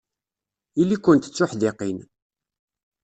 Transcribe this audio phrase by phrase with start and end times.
[0.81, 1.99] Ili-kent d tuḥdiqin.